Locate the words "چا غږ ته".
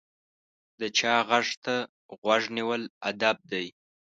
0.97-1.75